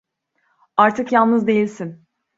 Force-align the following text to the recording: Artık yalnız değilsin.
Artık 0.77 1.11
yalnız 1.11 1.47
değilsin. 1.47 2.07